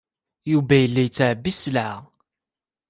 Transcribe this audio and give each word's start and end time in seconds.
Yuba 0.51 0.75
yella 0.77 1.01
yettɛebbi 1.03 1.51
sselɛa. 1.53 1.97